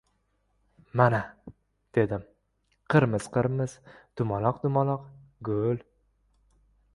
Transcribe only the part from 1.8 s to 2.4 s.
dedim.—